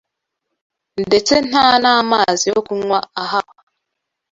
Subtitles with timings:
[1.05, 3.53] Ndetse nta n’amazi yo kunywa ahaba